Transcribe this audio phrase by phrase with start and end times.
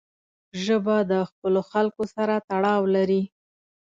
[0.63, 3.21] ژبه د خپلو خلکو سره تړاو لري